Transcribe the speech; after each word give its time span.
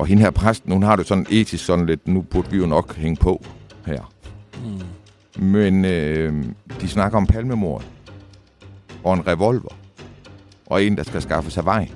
Og 0.00 0.06
hende 0.06 0.22
her 0.22 0.30
præsten, 0.30 0.72
hun 0.72 0.82
har 0.82 0.96
det 0.96 1.06
sådan 1.06 1.26
etisk 1.30 1.64
sådan 1.64 1.86
lidt, 1.86 2.08
nu 2.08 2.22
burde 2.22 2.50
vi 2.50 2.56
jo 2.56 2.66
nok 2.66 2.96
hænge 2.96 3.16
på 3.16 3.44
her. 3.86 4.12
Mm. 4.64 5.42
Men 5.42 5.84
øh, 5.84 6.44
de 6.80 6.88
snakker 6.88 7.18
om 7.18 7.26
palmemord 7.26 7.84
og 9.04 9.14
en 9.14 9.26
revolver 9.26 9.76
og 10.66 10.84
en, 10.84 10.96
der 10.96 11.02
skal 11.02 11.22
skaffe 11.22 11.50
sig 11.50 11.64
vej. 11.64 11.88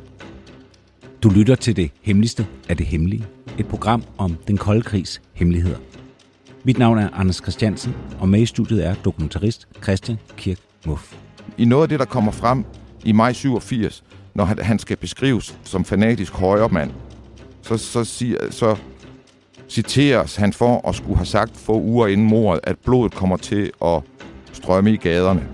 Du 1.23 1.29
lytter 1.29 1.55
til 1.55 1.77
det 1.77 1.91
hemmeligste 2.03 2.47
af 2.69 2.77
det 2.77 2.87
hemmelige. 2.87 3.27
Et 3.59 3.67
program 3.67 4.05
om 4.19 4.37
den 4.49 4.57
kolde 4.57 4.83
krigs 4.83 5.23
hemmeligheder. 5.33 5.79
Mit 6.65 6.79
navn 6.79 6.99
er 6.99 7.11
Anders 7.13 7.37
Christiansen, 7.37 7.95
og 8.21 8.29
med 8.29 8.41
i 8.41 8.47
studiet 8.47 8.87
er 8.87 8.95
dokumentarist 8.95 9.69
Christian 9.83 10.19
Kirk 10.37 10.59
Muff. 10.87 11.15
I 11.59 11.65
noget 11.65 11.83
af 11.83 11.89
det, 11.89 11.99
der 11.99 12.07
kommer 12.07 12.33
frem 12.33 12.65
i 13.05 13.13
maj 13.13 13.33
87, 13.33 14.05
når 14.35 14.45
han, 14.45 14.59
han 14.59 14.79
skal 14.79 14.97
beskrives 14.97 15.59
som 15.65 15.85
fanatisk 15.85 16.33
højremand, 16.33 16.91
så, 17.65 17.77
så, 17.77 18.05
siger, 18.05 18.51
så 18.51 18.77
citeres 19.69 20.37
han 20.37 20.53
for 20.53 20.89
at 20.89 20.95
skulle 20.95 21.17
have 21.17 21.27
sagt 21.27 21.57
få 21.57 21.81
uger 21.81 22.07
inden 22.07 22.27
mordet, 22.27 22.61
at 22.63 22.79
blodet 22.79 23.15
kommer 23.15 23.37
til 23.37 23.73
at 23.85 24.03
strømme 24.53 24.93
i 24.93 24.97
gaderne. 24.97 25.49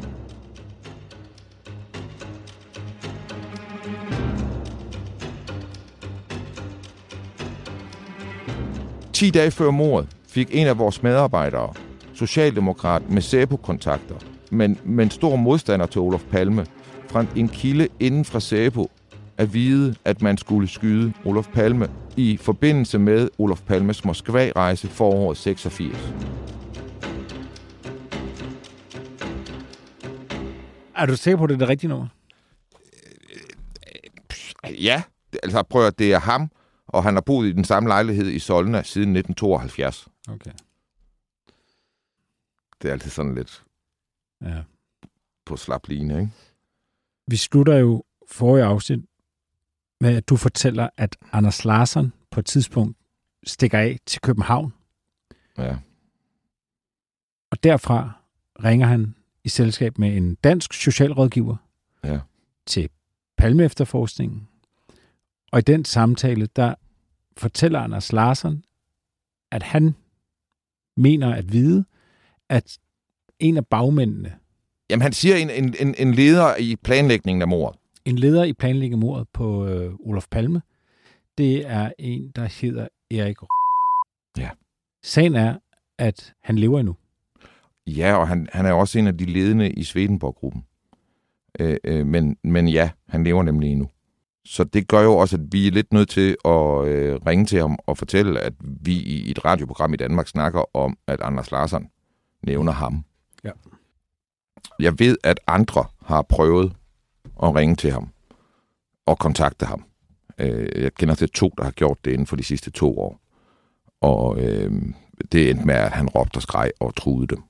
Ti 9.13 9.31
dage 9.31 9.51
før 9.51 9.71
mordet 9.71 10.09
fik 10.29 10.49
en 10.53 10.67
af 10.67 10.79
vores 10.79 11.03
medarbejdere, 11.03 11.73
socialdemokrat 12.15 13.11
med 13.11 13.23
SEPO-kontakter, 13.23 14.15
men, 14.51 14.79
men 14.85 15.11
stor 15.11 15.37
modstander 15.37 15.87
til 15.87 16.01
Olof 16.01 16.23
Palme, 16.31 16.67
fra 17.09 17.25
en 17.37 17.49
kilde 17.49 17.89
inden 18.01 18.25
fra 18.25 18.41
SEPO 18.41 18.91
at 19.41 19.55
vide, 19.55 19.95
at 20.05 20.23
man 20.23 20.39
skulle 20.39 20.69
skyde 20.69 21.13
Olof 21.25 21.49
Palme 21.49 21.89
i 22.17 22.37
forbindelse 22.37 22.99
med 22.99 23.29
Olof 23.39 23.63
Palmes 23.63 24.05
Moskva-rejse 24.05 24.89
foråret 24.89 25.37
86. 25.37 25.97
Er 30.97 31.07
du 31.07 31.17
sikker 31.17 31.39
på, 31.39 31.45
at 31.45 31.49
det 31.51 31.55
er 31.55 31.59
det 31.59 31.69
rigtige 31.69 31.89
nummer? 31.89 32.07
Ja, 34.65 35.03
altså 35.43 35.63
prøv 35.63 35.87
at 35.87 35.99
det 35.99 36.13
er 36.13 36.19
ham, 36.19 36.51
og 36.87 37.03
han 37.03 37.15
har 37.15 37.21
boet 37.21 37.49
i 37.49 37.53
den 37.53 37.65
samme 37.65 37.89
lejlighed 37.89 38.27
i 38.27 38.39
Solna 38.39 38.83
siden 38.83 39.17
1972. 39.17 40.09
Okay. 40.29 40.51
Det 42.83 42.89
er 42.89 42.93
altid 42.93 43.11
sådan 43.11 43.35
lidt 43.35 43.63
Ja. 44.43 44.63
på 45.47 45.57
slap 45.57 45.89
line, 45.89 46.15
ikke? 46.21 46.31
Vi 47.27 47.37
slutter 47.37 47.77
jo 47.77 48.05
forrige 48.29 48.65
afsnit 48.65 49.01
med, 50.01 50.17
at 50.17 50.29
du 50.29 50.37
fortæller, 50.37 50.89
at 50.97 51.17
Anders 51.33 51.65
Larsson 51.65 52.13
på 52.31 52.41
et 52.41 52.47
tidspunkt 52.47 52.97
stikker 53.47 53.79
af 53.79 53.99
til 54.07 54.21
København, 54.21 54.73
Ja. 55.59 55.77
og 57.51 57.63
derfra 57.63 58.13
ringer 58.65 58.87
han 58.87 59.15
i 59.45 59.49
selskab 59.49 59.99
med 59.99 60.17
en 60.17 60.35
dansk 60.35 60.73
socialrådgiver 60.73 61.57
Ja. 62.05 62.19
til 62.67 62.89
Palme 63.37 63.65
efterforskningen. 63.65 64.49
Og 65.53 65.59
i 65.59 65.63
den 65.63 65.85
samtale, 65.85 66.47
der 66.47 66.75
fortæller 67.37 67.81
Anders 67.81 68.13
Larsson, 68.13 68.65
at 69.51 69.63
han 69.63 69.95
mener 70.97 71.35
at 71.35 71.53
vide, 71.53 71.85
at 72.49 72.79
en 73.39 73.57
af 73.57 73.67
bagmændene, 73.67 74.37
Jamen, 74.91 75.03
han 75.03 75.13
siger 75.13 75.37
en, 75.37 75.51
en, 75.51 75.75
en, 75.81 75.95
en 75.99 76.15
leder 76.15 76.57
i 76.57 76.77
planlægningen 76.77 77.43
af 77.43 77.49
mordet. 77.49 77.80
En 78.05 78.17
leder 78.17 78.45
i 78.45 78.53
planlægning 78.53 79.01
mordet 79.01 79.29
på 79.33 79.67
øh, 79.67 79.95
Olof 80.01 80.27
Palme, 80.31 80.63
det 81.39 81.67
er 81.67 81.93
en, 81.99 82.33
der 82.37 82.45
hedder 82.61 82.89
Erik 83.11 83.37
Ja. 84.39 84.51
Sagen 85.03 85.35
er, 85.35 85.59
at 85.99 86.35
han 86.43 86.59
lever 86.59 86.79
endnu. 86.81 86.97
Ja, 87.87 88.17
og 88.17 88.29
han, 88.29 88.49
han 88.53 88.67
er 88.67 88.73
også 88.73 88.99
en 88.99 89.07
af 89.07 89.19
de 89.19 89.25
ledende 89.25 89.71
i 89.71 89.85
Swedenborg-gruppen. 89.85 90.65
Øh, 91.61 91.77
øh, 91.85 92.07
men, 92.07 92.37
men 92.45 92.69
ja, 92.69 92.91
han 93.09 93.25
lever 93.25 93.43
nemlig 93.43 93.73
endnu. 93.73 93.89
Så 94.45 94.65
det 94.65 94.89
gør 94.89 95.01
jo 95.01 95.17
også, 95.17 95.37
at 95.37 95.43
vi 95.53 95.67
er 95.67 95.71
lidt 95.71 95.93
nødt 95.93 96.09
til 96.09 96.37
at 96.45 96.87
øh, 96.87 97.21
ringe 97.27 97.45
til 97.45 97.61
ham 97.61 97.79
og 97.87 97.99
fortælle, 97.99 98.41
at 98.41 98.53
vi 98.61 98.93
i 98.93 99.31
et 99.31 99.45
radioprogram 99.45 99.95
i 99.95 99.97
Danmark 99.97 100.29
snakker 100.29 100.77
om, 100.77 100.99
at 101.07 101.21
Anders 101.21 101.51
Larsson 101.51 101.89
nævner 102.43 102.73
ham. 102.73 103.05
Ja. 103.45 103.51
Jeg 104.79 104.99
ved, 104.99 105.17
at 105.25 105.41
andre 105.47 105.85
har 106.03 106.23
prøvet 106.23 106.73
at 107.43 107.55
ringe 107.55 107.77
til 107.77 107.91
ham 107.91 108.09
og 109.07 109.19
kontakte 109.19 109.67
ham. 109.67 109.85
Øh, 110.39 110.83
jeg 110.83 110.95
kender 110.95 111.15
til 111.15 111.31
to, 111.31 111.49
der 111.59 111.65
har 111.65 111.71
gjort 111.71 112.05
det 112.05 112.13
inden 112.13 112.27
for 112.27 112.37
de 112.37 112.45
sidste 112.45 112.71
to 112.71 112.99
år. 112.99 113.21
Og 114.01 114.39
øh, 114.39 114.73
det 115.33 115.51
endte 115.51 115.67
med, 115.67 115.75
at 115.75 115.93
han 115.93 116.09
råbte 116.09 116.37
og 116.37 116.43
skreg 116.43 116.71
og 116.81 116.95
truede 116.97 117.27
dem. 117.27 117.43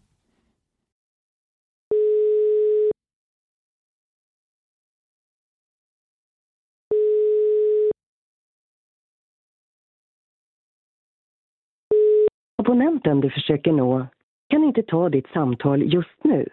Abonnenten 12.59 13.21
du 13.21 13.31
försöker 13.31 13.73
nå 13.73 14.07
kan 14.51 14.65
inte 14.65 14.83
ta 14.83 15.09
ditt 15.09 15.27
samtal 15.33 15.95
just 15.95 16.25
nu. 16.25 16.47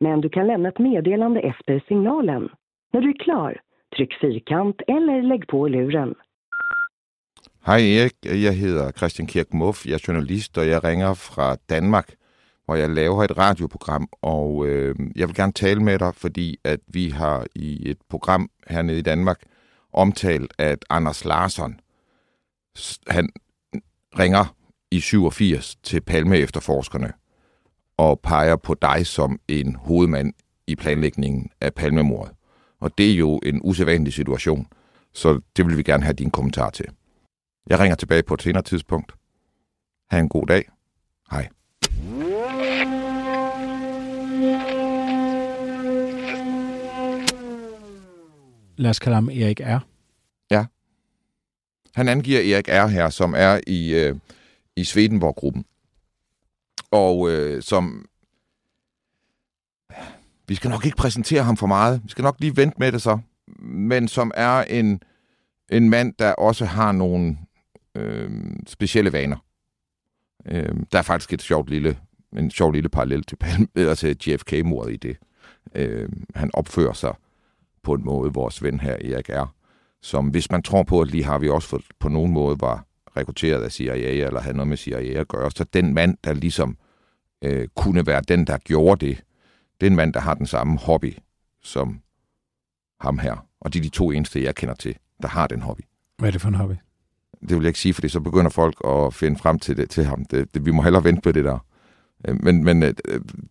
Men 0.00 0.20
du 0.20 0.28
kan 0.28 0.46
lämna 0.46 0.68
ett 0.68 0.78
meddelande 0.78 1.40
efter 1.40 1.82
signalen. 1.88 2.48
När 2.96 3.02
du 3.02 3.10
är 3.10 3.24
klar, 3.24 3.60
tryck 3.96 4.14
fyrkant 4.20 4.76
eller 4.88 5.22
lägg 5.22 5.48
på 5.48 5.68
luren. 5.68 6.14
Hej 7.66 7.96
Erik, 7.96 8.14
jeg 8.24 8.56
hedder 8.56 8.92
Christian 8.92 9.28
Kirk 9.28 9.52
Muff, 9.52 9.86
jeg 9.86 9.94
er 9.94 10.04
journalist, 10.08 10.58
og 10.58 10.68
jeg 10.68 10.84
ringer 10.84 11.14
fra 11.14 11.56
Danmark, 11.70 12.14
hvor 12.64 12.74
jeg 12.74 12.90
laver 12.90 13.24
et 13.24 13.38
radioprogram, 13.38 14.08
og 14.22 14.66
øh, 14.66 14.94
jeg 15.16 15.28
vil 15.28 15.36
gerne 15.36 15.52
tale 15.52 15.80
med 15.80 15.98
dig, 15.98 16.14
fordi 16.14 16.58
at 16.64 16.80
vi 16.88 17.08
har 17.08 17.46
i 17.54 17.90
et 17.90 17.98
program 18.08 18.50
hernede 18.68 18.98
i 18.98 19.02
Danmark 19.02 19.40
omtalt, 19.92 20.52
at 20.58 20.84
Anders 20.90 21.24
Larsson, 21.24 21.80
han 23.08 23.28
ringer 24.18 24.54
i 24.90 25.00
87 25.00 25.76
til 25.76 26.00
Palme 26.00 26.38
efterforskerne 26.38 27.12
og 27.96 28.20
peger 28.20 28.56
på 28.56 28.74
dig 28.74 29.06
som 29.06 29.38
en 29.48 29.74
hovedmand 29.74 30.32
i 30.66 30.76
planlægningen 30.76 31.50
af 31.60 31.74
Palmemordet. 31.74 32.35
Og 32.86 32.98
det 32.98 33.10
er 33.12 33.16
jo 33.16 33.40
en 33.42 33.60
usædvanlig 33.64 34.12
situation, 34.12 34.66
så 35.12 35.40
det 35.56 35.66
vil 35.66 35.76
vi 35.76 35.82
gerne 35.82 36.02
have 36.02 36.14
din 36.14 36.30
kommentar 36.30 36.70
til. 36.70 36.86
Jeg 37.66 37.80
ringer 37.80 37.96
tilbage 37.96 38.22
på 38.22 38.34
et 38.34 38.42
senere 38.42 38.62
tidspunkt. 38.62 39.12
Ha' 40.10 40.18
en 40.18 40.28
god 40.28 40.46
dag. 40.46 40.68
Hej. 41.30 41.48
Lad 48.76 48.90
os 48.90 48.98
kalde 48.98 49.14
ham 49.14 49.28
Erik 49.28 49.60
R. 49.60 49.78
Han 51.96 52.08
angiver 52.08 52.54
Erik 52.54 52.68
R. 52.68 52.86
her, 52.86 53.10
som 53.10 53.34
er 53.36 53.60
i, 53.66 53.94
øh, 53.94 54.16
i 54.76 54.84
Swedenborg-gruppen. 54.84 55.64
Og 56.90 57.30
øh, 57.30 57.62
som... 57.62 58.06
Vi 60.48 60.54
skal 60.54 60.70
nok 60.70 60.84
ikke 60.84 60.96
præsentere 60.96 61.42
ham 61.42 61.56
for 61.56 61.66
meget. 61.66 62.00
Vi 62.04 62.08
skal 62.08 62.22
nok 62.22 62.36
lige 62.38 62.56
vente 62.56 62.76
med 62.78 62.92
det 62.92 63.02
så. 63.02 63.18
Men 63.58 64.08
som 64.08 64.32
er 64.34 64.62
en, 64.62 65.00
en 65.72 65.90
mand, 65.90 66.14
der 66.18 66.32
også 66.32 66.64
har 66.64 66.92
nogle 66.92 67.38
øh, 67.94 68.30
specielle 68.66 69.12
vaner. 69.12 69.36
Øh, 70.46 70.76
der 70.92 70.98
er 70.98 71.02
faktisk 71.02 71.32
et 71.32 71.42
sjovt 71.42 71.70
lille, 71.70 71.98
en 72.36 72.50
sjov 72.50 72.72
lille 72.72 72.88
parallel 72.88 73.24
til, 73.24 73.38
eller 73.74 73.94
til 73.94 74.08
altså 74.08 74.30
JFK-mordet 74.30 74.92
i 74.92 74.96
det. 74.96 75.16
Øh, 75.74 76.08
han 76.34 76.50
opfører 76.54 76.92
sig 76.92 77.14
på 77.82 77.94
en 77.94 78.04
måde, 78.04 78.32
vores 78.32 78.62
ven 78.62 78.80
her, 78.80 78.92
Erik 78.92 79.28
er, 79.28 79.54
som 80.02 80.28
hvis 80.28 80.50
man 80.50 80.62
tror 80.62 80.82
på, 80.82 81.00
at 81.00 81.10
lige 81.10 81.24
har 81.24 81.38
vi 81.38 81.48
også 81.48 81.68
fået, 81.68 81.84
på 82.00 82.08
nogen 82.08 82.32
måde 82.32 82.56
var 82.60 82.86
rekrutteret 83.16 83.62
af 83.62 83.72
CIA, 83.72 84.26
eller 84.26 84.40
havde 84.40 84.56
noget 84.56 84.68
med 84.68 84.76
CIA 84.76 85.20
at 85.20 85.28
gøre, 85.28 85.50
så 85.50 85.64
den 85.64 85.94
mand, 85.94 86.16
der 86.24 86.32
ligesom 86.32 86.76
øh, 87.42 87.68
kunne 87.76 88.06
være 88.06 88.22
den, 88.28 88.46
der 88.46 88.56
gjorde 88.56 89.06
det, 89.06 89.22
det 89.80 89.86
er 89.86 89.90
en 89.90 89.96
mand, 89.96 90.12
der 90.12 90.20
har 90.20 90.34
den 90.34 90.46
samme 90.46 90.78
hobby 90.78 91.16
som 91.62 92.00
ham 93.00 93.18
her. 93.18 93.46
Og 93.60 93.72
de 93.72 93.78
er 93.78 93.82
de 93.82 93.88
to 93.88 94.10
eneste, 94.10 94.42
jeg 94.42 94.54
kender 94.54 94.74
til, 94.74 94.96
der 95.22 95.28
har 95.28 95.46
den 95.46 95.62
hobby. 95.62 95.80
Hvad 96.18 96.28
er 96.28 96.32
det 96.32 96.40
for 96.40 96.48
en 96.48 96.54
hobby? 96.54 96.74
det 97.40 97.56
vil 97.56 97.62
jeg 97.62 97.68
ikke 97.68 97.78
sige, 97.78 97.94
fordi 97.94 98.08
så 98.08 98.20
begynder 98.20 98.50
folk 98.50 98.76
at 98.86 99.14
finde 99.14 99.38
frem 99.38 99.58
til, 99.58 99.76
det, 99.76 99.90
til 99.90 100.04
ham. 100.04 100.24
Det, 100.24 100.54
det, 100.54 100.66
vi 100.66 100.70
må 100.70 100.82
hellere 100.82 101.04
vente 101.04 101.22
på 101.22 101.32
det 101.32 101.44
der. 101.44 101.58
Øh, 102.28 102.44
men, 102.44 102.64
men 102.64 102.82
øh, 102.82 102.94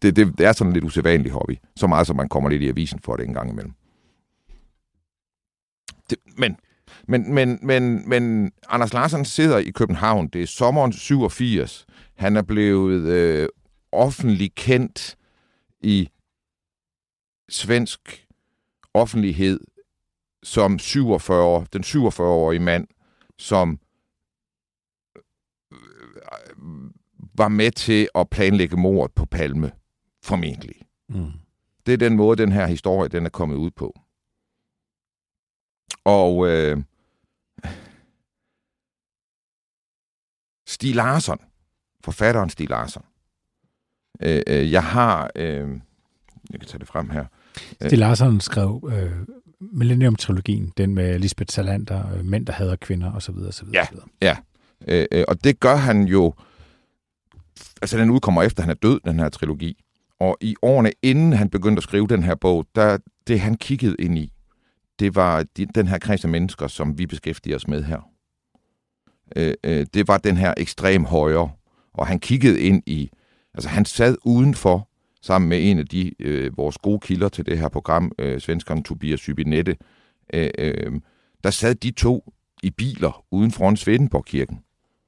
det, 0.01 0.15
det, 0.15 0.37
det 0.37 0.45
er 0.45 0.51
sådan 0.51 0.69
en 0.69 0.73
lidt 0.73 0.85
usædvanlig 0.85 1.31
hobby. 1.31 1.57
Så 1.75 1.87
meget, 1.87 2.07
som 2.07 2.15
man 2.15 2.29
kommer 2.29 2.49
lidt 2.49 2.61
i 2.61 2.67
avisen 2.67 2.99
for 2.99 3.15
det 3.15 3.27
en 3.27 3.33
gang 3.33 3.51
imellem. 3.51 3.73
Det, 6.09 6.17
men, 6.37 6.57
men, 7.07 7.33
men, 7.33 7.59
men, 7.61 8.09
men 8.09 8.51
Anders 8.69 8.93
Larsen 8.93 9.25
sidder 9.25 9.57
i 9.57 9.69
København. 9.69 10.27
Det 10.27 10.41
er 10.41 10.47
sommeren 10.47 10.93
87. 10.93 11.85
Han 12.15 12.35
er 12.35 12.41
blevet 12.41 13.01
øh, 13.01 13.49
offentlig 13.91 14.55
kendt 14.55 15.17
i 15.81 16.09
svensk 17.49 18.27
offentlighed 18.93 19.59
som 20.43 20.79
47, 20.79 21.65
den 21.73 21.83
47-årige 21.83 22.59
mand, 22.59 22.87
som 23.37 23.79
øh, 25.15 25.21
var 27.37 27.47
med 27.47 27.71
til 27.71 28.09
at 28.15 28.29
planlægge 28.29 28.77
mordet 28.77 29.15
på 29.15 29.25
Palme, 29.25 29.71
formentlig. 30.23 30.81
Mm. 31.09 31.31
Det 31.85 31.93
er 31.93 31.97
den 31.97 32.15
måde, 32.15 32.37
den 32.37 32.51
her 32.51 32.67
historie 32.67 33.09
den 33.09 33.25
er 33.25 33.29
kommet 33.29 33.55
ud 33.55 33.71
på. 33.71 33.99
Og 36.03 36.47
øh, 36.47 36.83
Stig 40.67 40.95
Larsson, 40.95 41.39
forfatteren 42.03 42.49
Stig 42.49 42.69
Larsson. 42.69 43.05
Øh, 44.21 44.41
øh, 44.47 44.71
jeg 44.71 44.83
har, 44.83 45.31
øh, 45.35 45.79
jeg 46.51 46.59
kan 46.59 46.69
tage 46.69 46.79
det 46.79 46.87
frem 46.87 47.09
her. 47.09 47.25
Stig 47.81 47.97
Larsson 47.97 48.41
skrev 48.41 48.89
øh, 48.93 49.11
Millennium-trilogien, 49.59 50.71
den 50.77 50.95
med 50.95 51.19
Lisbeth 51.19 51.53
Salander, 51.53 52.13
øh, 52.13 52.25
Mænd, 52.25 52.45
der 52.45 52.53
hader 52.53 52.75
kvinder 52.75 53.13
osv. 53.13 53.35
osv. 53.47 53.67
Ja, 53.73 53.85
ja. 54.21 54.37
Øh, 54.87 55.05
øh, 55.11 55.23
og 55.27 55.43
det 55.43 55.59
gør 55.59 55.75
han 55.75 56.03
jo, 56.03 56.33
altså 57.81 57.97
den 57.97 58.09
udkommer 58.09 58.43
efter, 58.43 58.63
han 58.63 58.69
er 58.69 58.75
død, 58.75 58.99
den 59.05 59.19
her 59.19 59.29
trilogi. 59.29 59.83
Og 60.19 60.37
i 60.41 60.55
årene 60.61 60.91
inden 61.01 61.33
han 61.33 61.49
begyndte 61.49 61.79
at 61.79 61.83
skrive 61.83 62.07
den 62.07 62.23
her 62.23 62.35
bog, 62.35 62.65
der, 62.75 62.97
det 63.27 63.39
han 63.39 63.55
kiggede 63.55 63.95
ind 63.99 64.17
i, 64.17 64.31
det 64.99 65.15
var 65.15 65.45
de, 65.57 65.65
den 65.65 65.87
her 65.87 65.97
kreds 65.97 66.23
af 66.23 66.29
mennesker, 66.29 66.67
som 66.67 66.97
vi 66.97 67.05
beskæftiger 67.05 67.55
os 67.55 67.67
med 67.67 67.83
her. 67.83 68.09
Øh, 69.35 69.53
øh, 69.63 69.85
det 69.93 70.07
var 70.07 70.17
den 70.17 70.37
her 70.37 70.53
ekstrem 70.57 71.05
højre, 71.05 71.51
og 71.93 72.07
han 72.07 72.19
kiggede 72.19 72.61
ind 72.61 72.83
i, 72.85 73.09
altså 73.53 73.69
han 73.69 73.85
sad 73.85 74.17
udenfor, 74.25 74.89
sammen 75.25 75.49
med 75.49 75.71
en 75.71 75.79
af 75.79 75.87
de 75.87 76.11
øh, 76.19 76.57
vores 76.57 76.77
gode 76.77 76.99
kilder 76.99 77.29
til 77.29 77.45
det 77.45 77.59
her 77.59 77.69
program, 77.69 78.11
øh, 78.19 78.39
svenskeren 78.39 78.83
Tobias 78.83 79.25
Hybinette, 79.25 79.77
øh, 80.33 80.49
øh, 80.57 80.91
der 81.43 81.49
sad 81.49 81.75
de 81.75 81.91
to 81.91 82.33
i 82.63 82.69
biler 82.69 83.25
uden 83.31 83.51
foran 83.51 83.77
Svedenborg-kirken 83.77 84.59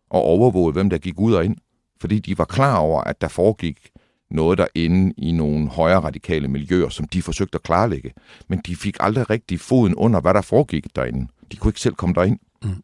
og 0.10 0.22
overvågede, 0.22 0.74
hvem 0.74 0.90
der 0.90 0.98
gik 0.98 1.20
ud 1.20 1.34
og 1.34 1.46
ind, 1.46 1.58
fordi 2.02 2.20
de 2.20 2.38
var 2.38 2.46
klar 2.46 2.78
over, 2.78 3.02
at 3.02 3.22
der 3.22 3.28
foregik 3.28 3.90
noget 4.30 4.58
derinde 4.58 5.14
i 5.18 5.32
nogle 5.32 5.68
højere 5.70 6.00
radikale 6.00 6.48
miljøer, 6.48 6.90
som 6.90 7.08
de 7.08 7.22
forsøgte 7.22 7.56
at 7.56 7.64
klarlægge. 7.64 8.14
Men 8.48 8.62
de 8.66 8.76
fik 8.76 8.98
aldrig 9.00 9.30
rigtig 9.30 9.60
foden 9.60 9.96
under, 9.96 10.22
hvad 10.22 10.34
der 10.34 10.42
foregik 10.42 10.96
derinde. 10.96 11.28
De 11.52 11.58
kunne 11.58 11.70
ikke 11.70 11.80
selv 11.80 11.96
komme 11.96 12.16
derind. 12.16 12.40
Mm. 12.64 12.84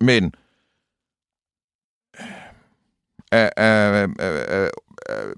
Men 0.00 0.32
øh, 3.34 3.48
øh, 4.58 4.68
øh, 5.10 5.34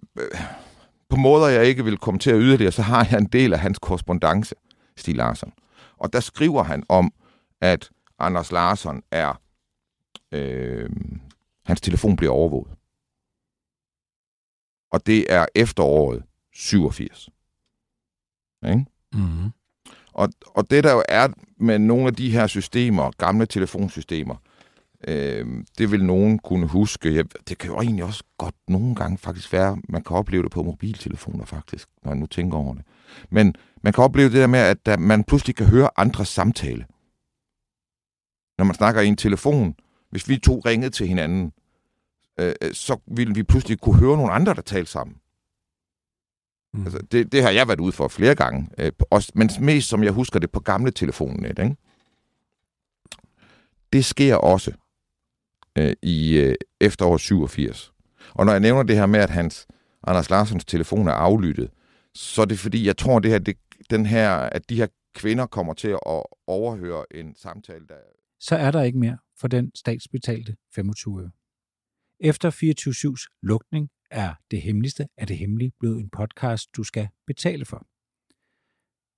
på 1.08 1.16
måder, 1.16 1.48
jeg 1.48 1.64
ikke 1.64 1.84
vil 1.84 1.98
kommentere 1.98 2.40
yderligere, 2.40 2.72
så 2.72 2.82
har 2.82 3.06
jeg 3.10 3.18
en 3.18 3.26
del 3.26 3.52
af 3.52 3.60
hans 3.60 3.78
korrespondence, 3.78 4.54
Stig 4.96 5.16
Larsson. 5.16 5.52
Og 5.96 6.12
der 6.12 6.20
skriver 6.20 6.62
han 6.62 6.82
om, 6.88 7.12
at 7.60 7.90
Anders 8.18 8.52
Larsson 8.52 9.02
er... 9.10 9.40
Øh, 10.32 10.90
hans 11.64 11.80
telefon 11.80 12.16
bliver 12.16 12.32
overvåget. 12.32 12.72
Og 14.92 15.06
det 15.06 15.32
er 15.32 15.46
efteråret 15.54 16.22
87. 16.52 17.28
Ikke? 18.66 18.84
Mm-hmm. 19.12 19.50
Og, 20.12 20.28
og 20.46 20.70
det 20.70 20.84
der 20.84 20.92
jo 20.92 21.02
er 21.08 21.28
med 21.56 21.78
nogle 21.78 22.06
af 22.06 22.14
de 22.14 22.30
her 22.30 22.46
systemer, 22.46 23.10
gamle 23.18 23.46
telefonsystemer, 23.46 24.36
øh, 25.08 25.64
det 25.78 25.90
vil 25.90 26.04
nogen 26.04 26.38
kunne 26.38 26.66
huske. 26.66 27.14
Jeg, 27.14 27.24
det 27.48 27.58
kan 27.58 27.70
jo 27.70 27.80
egentlig 27.80 28.04
også 28.04 28.24
godt 28.38 28.54
nogle 28.68 28.94
gange 28.94 29.18
faktisk 29.18 29.52
være, 29.52 29.78
man 29.88 30.02
kan 30.02 30.16
opleve 30.16 30.42
det 30.42 30.50
på 30.50 30.62
mobiltelefoner 30.62 31.44
faktisk, 31.44 31.88
når 32.02 32.10
jeg 32.10 32.18
nu 32.18 32.26
tænker 32.26 32.58
over 32.58 32.74
det. 32.74 32.84
Men 33.30 33.54
man 33.82 33.92
kan 33.92 34.04
opleve 34.04 34.28
det 34.28 34.36
der 34.36 34.46
med, 34.46 34.58
at 34.58 34.86
der, 34.86 34.96
man 34.96 35.24
pludselig 35.24 35.56
kan 35.56 35.66
høre 35.66 35.90
andres 35.96 36.28
samtale. 36.28 36.86
Når 38.58 38.64
man 38.64 38.74
snakker 38.74 39.00
i 39.00 39.06
en 39.06 39.16
telefon, 39.16 39.74
hvis 40.10 40.28
vi 40.28 40.38
to 40.38 40.62
ringede 40.66 40.90
til 40.90 41.08
hinanden, 41.08 41.52
øh, 42.40 42.54
så 42.72 42.96
ville 43.06 43.34
vi 43.34 43.42
pludselig 43.42 43.80
kunne 43.80 43.98
høre 43.98 44.16
nogle 44.16 44.32
andre, 44.32 44.54
der 44.54 44.62
talte 44.62 44.90
sammen. 44.90 45.16
Mm. 46.74 46.82
Altså, 46.84 46.98
det, 47.12 47.32
det 47.32 47.42
har 47.42 47.50
jeg 47.50 47.68
været 47.68 47.80
ude 47.80 47.92
for 47.92 48.08
flere 48.08 48.34
gange. 48.34 48.68
Øh, 48.78 48.92
også, 49.10 49.32
men 49.34 49.50
mest 49.60 49.88
som 49.88 50.04
jeg 50.04 50.12
husker 50.12 50.38
det 50.38 50.50
på 50.50 50.60
gamle 50.60 50.90
telefonnet. 50.90 51.58
Ikke? 51.58 51.76
Det 53.92 54.04
sker 54.04 54.36
også 54.36 54.72
øh, 55.78 55.92
i 56.02 56.36
øh, 56.38 56.54
efteråret 56.80 57.20
87. 57.20 57.92
Og 58.34 58.46
når 58.46 58.52
jeg 58.52 58.60
nævner 58.60 58.82
det 58.82 58.96
her 58.96 59.06
med, 59.06 59.20
at 59.20 59.30
hans 59.30 59.66
Anders 60.02 60.30
Larsens 60.30 60.64
telefon 60.64 61.08
er 61.08 61.12
aflyttet, 61.12 61.70
så 62.14 62.42
er 62.42 62.46
det 62.46 62.58
fordi, 62.58 62.86
jeg 62.86 62.96
tror, 62.96 63.18
det 63.18 63.30
her, 63.30 63.38
det, 63.38 63.56
den 63.90 64.06
her, 64.06 64.30
at 64.30 64.70
de 64.70 64.76
her 64.76 64.86
kvinder 65.14 65.46
kommer 65.46 65.74
til 65.74 65.88
at 65.88 66.22
overhøre 66.46 67.04
en 67.14 67.34
samtale, 67.36 67.86
der... 67.88 67.94
Så 68.40 68.56
er 68.56 68.70
der 68.70 68.82
ikke 68.82 68.98
mere 68.98 69.18
for 69.40 69.48
den 69.48 69.72
statsbetalte 69.74 70.56
25 70.74 71.22
øre. 71.22 71.30
Efter 72.20 72.50
24-7's 72.50 73.38
lukning 73.42 73.90
er 74.10 74.34
Det 74.50 74.62
Hemmeligste 74.62 75.08
af 75.16 75.26
det 75.26 75.38
Hemmelige 75.38 75.72
blevet 75.80 76.00
en 76.00 76.10
podcast, 76.10 76.76
du 76.76 76.82
skal 76.82 77.08
betale 77.26 77.64
for. 77.64 77.86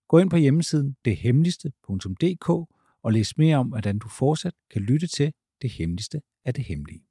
Gå 0.08 0.19
ind 0.19 0.31
på 0.31 0.37
hjemmesiden 0.37 0.96
dethemmeligste.dk 1.05 2.49
og 3.02 3.12
læs 3.12 3.38
mere 3.38 3.56
om, 3.56 3.69
hvordan 3.69 3.99
du 3.99 4.08
fortsat 4.08 4.55
kan 4.70 4.82
lytte 4.82 5.06
til 5.06 5.32
det 5.62 5.70
Hemmeligste 5.70 6.20
af 6.44 6.55
det 6.55 6.64
Hemmelige. 6.64 7.07